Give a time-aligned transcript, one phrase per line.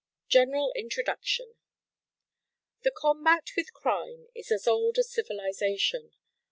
[0.29, 1.53] GENERAL INTRODUCTION
[2.81, 6.15] The combat with crime is as old as civilization.